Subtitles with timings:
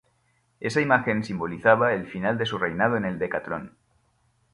[0.59, 3.77] Esa imagen simbolizaba el final de su reinado en el decatlón.